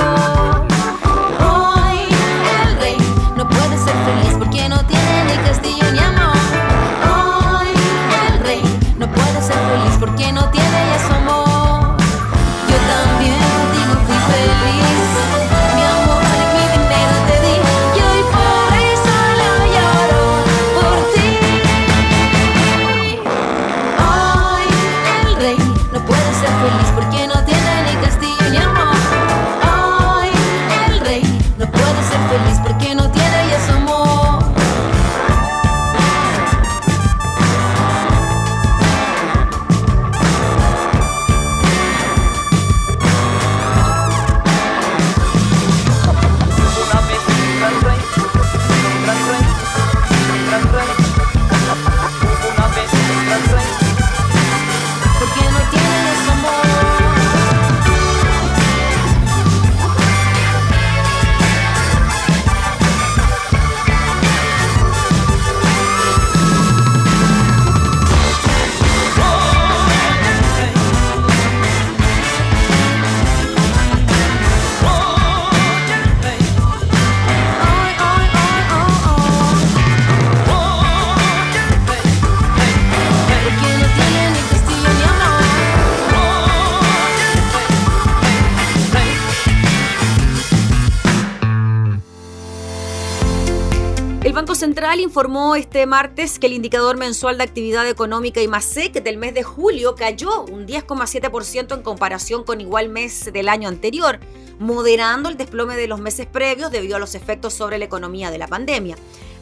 [94.69, 99.41] Central informó este martes que el indicador mensual de actividad económica IMASEC del mes de
[99.41, 104.19] julio cayó un 10,7% en comparación con igual mes del año anterior,
[104.59, 108.37] moderando el desplome de los meses previos debido a los efectos sobre la economía de
[108.37, 108.95] la pandemia.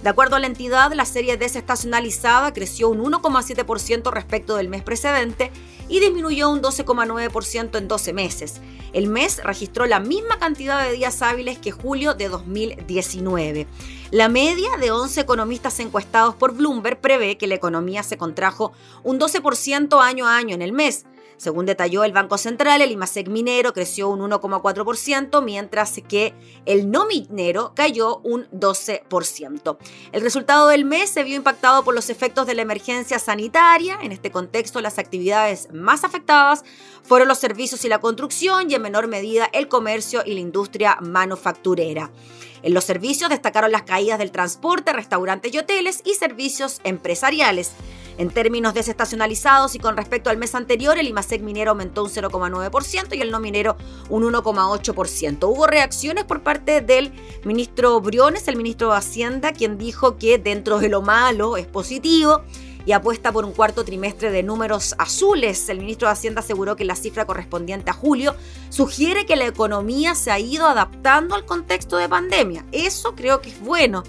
[0.03, 5.51] De acuerdo a la entidad, la serie desestacionalizada creció un 1,7% respecto del mes precedente
[5.89, 8.61] y disminuyó un 12,9% en 12 meses.
[8.93, 13.67] El mes registró la misma cantidad de días hábiles que julio de 2019.
[14.11, 18.73] La media de 11 economistas encuestados por Bloomberg prevé que la economía se contrajo
[19.03, 21.05] un 12% año a año en el mes,
[21.37, 26.33] según detalló el Banco Central, el IMASEC minero creció un 1,4%, mientras que
[26.65, 29.77] el no minero cayó un 12%.
[30.11, 33.99] El resultado del mes se vio impactado por los efectos de la emergencia sanitaria.
[34.01, 36.63] En este contexto, las actividades más afectadas
[37.03, 40.97] fueron los servicios y la construcción y en menor medida el comercio y la industria
[41.01, 42.11] manufacturera.
[42.63, 47.73] En los servicios destacaron las caídas del transporte, restaurantes y hoteles y servicios empresariales.
[48.17, 53.15] En términos desestacionalizados y con respecto al mes anterior, el IMASEC minero aumentó un 0,9%
[53.15, 53.77] y el no minero
[54.09, 55.47] un 1,8%.
[55.47, 57.11] Hubo reacciones por parte del
[57.45, 62.41] ministro Briones, el ministro de Hacienda, quien dijo que dentro de lo malo es positivo
[62.87, 65.69] y apuesta por un cuarto trimestre de números azules.
[65.69, 68.33] El ministro de Hacienda aseguró que la cifra correspondiente a julio
[68.69, 72.65] sugiere que la economía se ha ido adaptando al contexto de pandemia.
[72.71, 74.03] Eso creo que es bueno,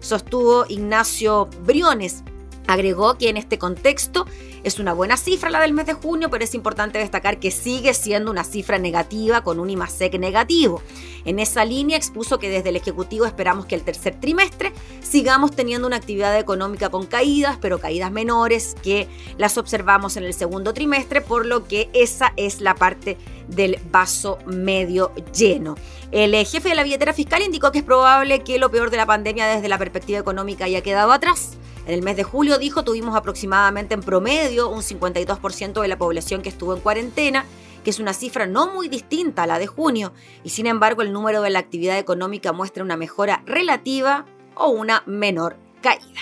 [0.00, 2.24] sostuvo Ignacio Briones.
[2.66, 4.26] Agregó que en este contexto
[4.62, 7.92] es una buena cifra la del mes de junio, pero es importante destacar que sigue
[7.92, 10.82] siendo una cifra negativa con un IMASEC negativo.
[11.26, 15.86] En esa línea expuso que desde el Ejecutivo esperamos que el tercer trimestre sigamos teniendo
[15.86, 21.20] una actividad económica con caídas, pero caídas menores que las observamos en el segundo trimestre,
[21.20, 25.74] por lo que esa es la parte del vaso medio lleno.
[26.10, 28.96] El eh, jefe de la billetera fiscal indicó que es probable que lo peor de
[28.96, 31.58] la pandemia desde la perspectiva económica haya quedado atrás.
[31.86, 36.40] En el mes de julio, dijo, tuvimos aproximadamente en promedio un 52% de la población
[36.40, 37.44] que estuvo en cuarentena,
[37.84, 40.12] que es una cifra no muy distinta a la de junio,
[40.42, 44.24] y sin embargo el número de la actividad económica muestra una mejora relativa
[44.54, 46.20] o una menor caída.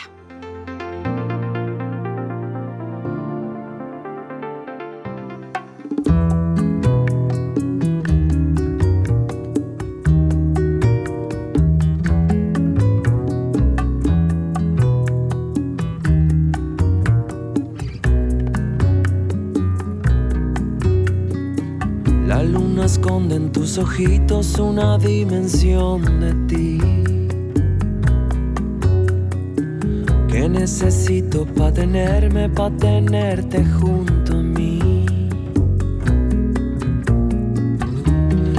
[22.85, 26.79] Esconde en tus ojitos una dimensión de ti
[30.29, 35.07] que necesito pa tenerme, pa tenerte junto a mí.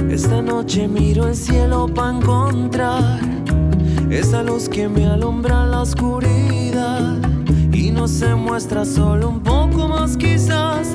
[0.08, 3.18] Esta noche miro el cielo pa encontrar
[4.10, 7.16] esa luz que me alumbra la oscuridad
[7.72, 10.94] y no se muestra solo un poco más quizás,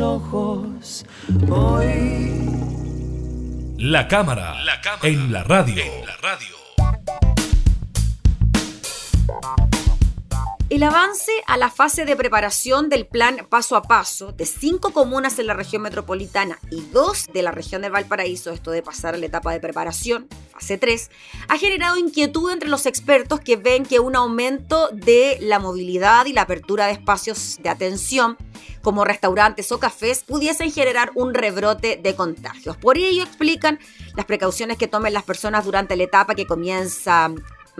[0.00, 1.06] mis ojos.
[1.50, 2.40] Hoy.
[3.78, 4.56] La cámara,
[5.02, 6.59] en la radio.
[10.80, 15.38] El avance a la fase de preparación del plan paso a paso de cinco comunas
[15.38, 19.18] en la región metropolitana y dos de la región de Valparaíso, esto de pasar a
[19.18, 21.10] la etapa de preparación, fase 3,
[21.48, 26.32] ha generado inquietud entre los expertos que ven que un aumento de la movilidad y
[26.32, 28.38] la apertura de espacios de atención
[28.80, 32.78] como restaurantes o cafés pudiesen generar un rebrote de contagios.
[32.78, 33.78] Por ello explican
[34.16, 37.30] las precauciones que tomen las personas durante la etapa que comienza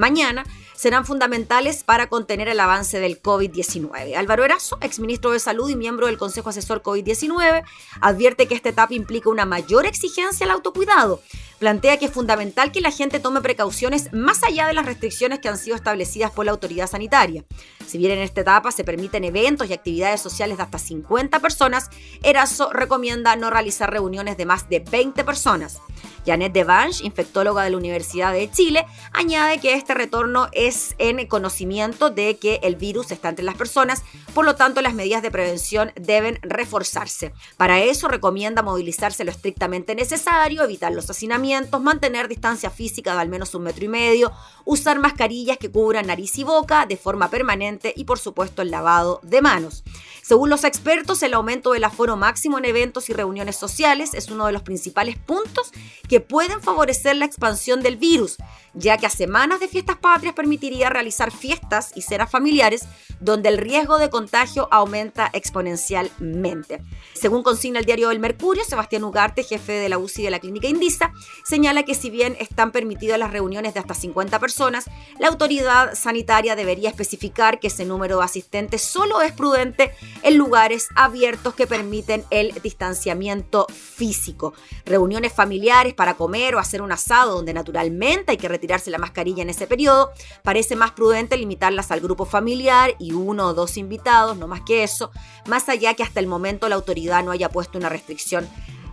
[0.01, 0.45] mañana
[0.75, 4.17] serán fundamentales para contener el avance del COVID-19.
[4.17, 7.63] Álvaro Erazo, exministro de Salud y miembro del Consejo Asesor COVID-19,
[8.01, 11.21] advierte que esta etapa implica una mayor exigencia al autocuidado.
[11.61, 15.51] Plantea que es fundamental que la gente tome precauciones más allá de las restricciones que
[15.51, 17.45] han sido establecidas por la autoridad sanitaria.
[17.87, 21.91] Si bien en esta etapa se permiten eventos y actividades sociales de hasta 50 personas,
[22.23, 25.83] Erazo recomienda no realizar reuniones de más de 20 personas.
[26.27, 32.11] Janet Devange, infectóloga de la Universidad de Chile, añade que este retorno es en conocimiento
[32.11, 34.03] de que el virus está entre las personas,
[34.35, 37.33] por lo tanto las medidas de prevención deben reforzarse.
[37.57, 41.50] Para eso recomienda movilizarse lo estrictamente necesario, evitar los hacinamientos,
[41.81, 44.33] mantener distancia física de al menos un metro y medio,
[44.65, 49.21] usar mascarillas que cubran nariz y boca de forma permanente y por supuesto el lavado
[49.23, 49.83] de manos.
[50.23, 54.47] Según los expertos, el aumento del aforo máximo en eventos y reuniones sociales es uno
[54.47, 55.73] de los principales puntos
[56.09, 58.37] que pueden favorecer la expansión del virus,
[58.75, 62.87] ya que a semanas de fiestas patrias permitiría realizar fiestas y cenas familiares
[63.21, 66.81] donde el riesgo de contagio aumenta exponencialmente.
[67.13, 70.69] Según consigna el diario El Mercurio, Sebastián Ugarte, jefe de la UCI de la clínica
[70.69, 71.13] Indisa,
[71.45, 74.85] señala que si bien están permitidas las reuniones de hasta 50 personas,
[75.19, 79.93] la autoridad sanitaria debería especificar que ese número de asistentes solo es prudente
[80.23, 84.55] en lugares abiertos que permiten el distanciamiento físico.
[84.87, 89.43] Reuniones familiares para comer o hacer un asado donde naturalmente hay que retirarse la mascarilla
[89.43, 94.37] en ese periodo, parece más prudente limitarlas al grupo familiar y uno o dos invitados,
[94.37, 95.11] no más que eso,
[95.47, 98.47] más allá que hasta el momento la autoridad no haya puesto una restricción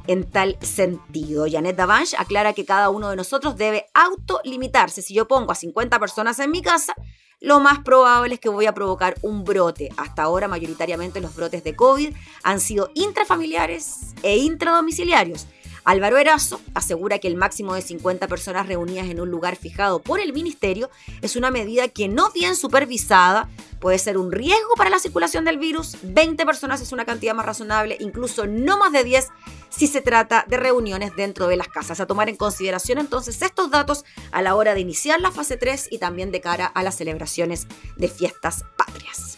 [0.08, 1.48] en tal sentido.
[1.52, 5.02] Janet Davanche aclara que cada uno de nosotros debe autolimitarse.
[5.02, 6.94] Si yo pongo a 50 personas en mi casa,
[7.42, 9.90] lo más probable es que voy a provocar un brote.
[9.98, 15.46] Hasta ahora, mayoritariamente los brotes de COVID han sido intrafamiliares e intradomiciliarios.
[15.88, 20.20] Álvaro Erazo asegura que el máximo de 50 personas reunidas en un lugar fijado por
[20.20, 20.90] el ministerio
[21.22, 23.48] es una medida que no bien supervisada
[23.80, 25.96] puede ser un riesgo para la circulación del virus.
[26.04, 29.30] 20 personas es una cantidad más razonable, incluso no más de 10
[29.70, 32.02] si se trata de reuniones dentro de las casas.
[32.02, 35.88] A tomar en consideración entonces estos datos a la hora de iniciar la fase 3
[35.90, 37.66] y también de cara a las celebraciones
[37.96, 39.38] de fiestas patrias.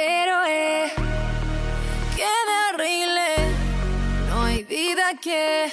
[0.00, 0.92] Héroe
[2.16, 3.54] que me arregle,
[4.28, 5.72] no hay vida que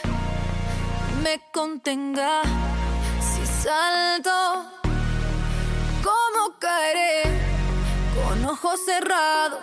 [1.24, 2.42] me contenga.
[3.20, 4.66] Si salto,
[6.04, 7.24] ¿cómo caeré?
[8.16, 9.60] Con ojos cerrados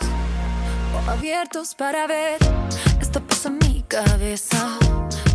[0.94, 2.38] o abiertos para ver.
[3.00, 4.78] Esto pasa en mi cabeza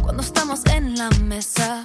[0.01, 1.83] cuando estamos en la mesa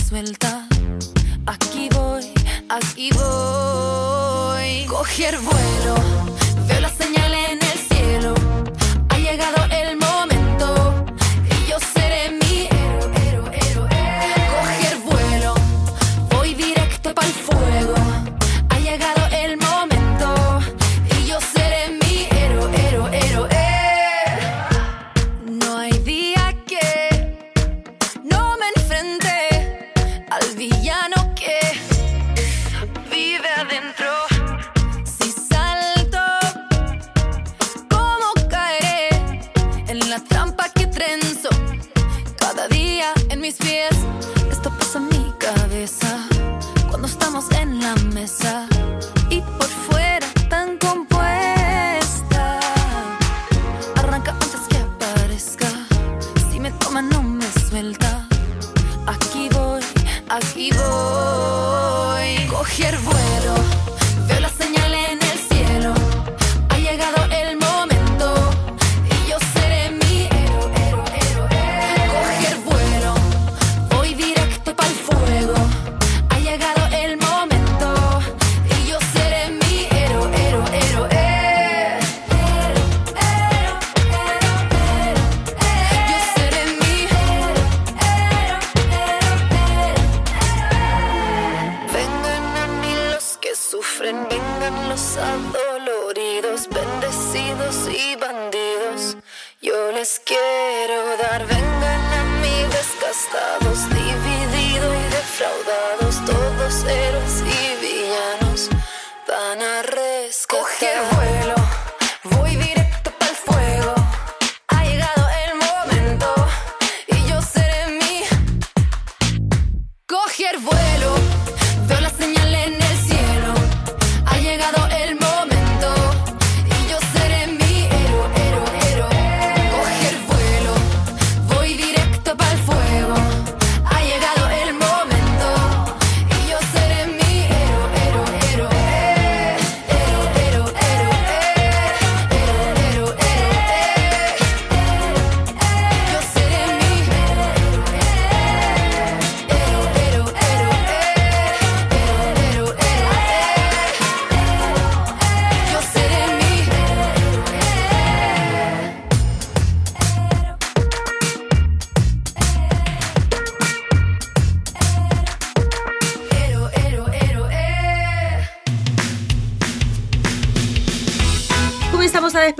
[0.00, 0.66] suelta.
[1.46, 2.32] Aquí voy,
[2.68, 4.86] aquí voy.
[4.86, 5.94] Coger vuelo,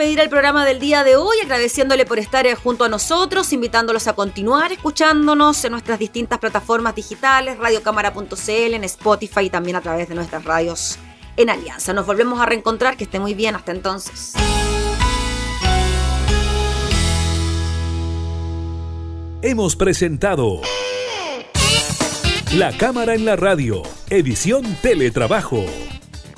[0.05, 4.07] despedir el programa del día de hoy, agradeciéndole por estar eh, junto a nosotros, invitándolos
[4.07, 10.11] a continuar escuchándonos en nuestras distintas plataformas digitales, radiocámara.cl, en Spotify y también a través
[10.11, 10.99] de nuestras radios
[11.39, 11.95] en Alianza.
[11.95, 14.35] Nos volvemos a reencontrar, que esté muy bien, hasta entonces.
[19.41, 20.61] Hemos presentado
[22.53, 25.65] La Cámara en la Radio, edición Teletrabajo.